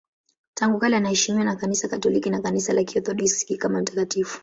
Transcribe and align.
Tangu 0.53 0.79
kale 0.79 0.97
anaheshimiwa 0.97 1.43
na 1.43 1.55
Kanisa 1.55 1.87
Katoliki 1.87 2.29
na 2.29 2.41
Kanisa 2.41 2.73
la 2.73 2.83
Kiorthodoksi 2.83 3.57
kama 3.57 3.81
mtakatifu. 3.81 4.39